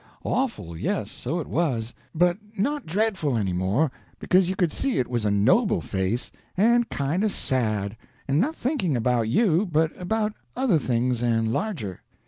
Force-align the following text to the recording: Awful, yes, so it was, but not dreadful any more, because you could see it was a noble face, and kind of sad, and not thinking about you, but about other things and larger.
Awful, 0.25 0.75
yes, 0.75 1.11
so 1.11 1.39
it 1.39 1.45
was, 1.47 1.93
but 2.15 2.35
not 2.57 2.87
dreadful 2.87 3.37
any 3.37 3.53
more, 3.53 3.91
because 4.17 4.49
you 4.49 4.55
could 4.55 4.71
see 4.71 4.97
it 4.97 5.07
was 5.07 5.25
a 5.25 5.29
noble 5.29 5.79
face, 5.79 6.31
and 6.57 6.89
kind 6.89 7.23
of 7.23 7.31
sad, 7.31 7.95
and 8.27 8.39
not 8.41 8.55
thinking 8.55 8.95
about 8.95 9.29
you, 9.29 9.67
but 9.71 9.91
about 9.95 10.33
other 10.55 10.79
things 10.79 11.21
and 11.21 11.53
larger. 11.53 12.01